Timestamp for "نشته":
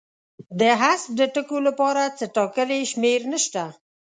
3.31-3.63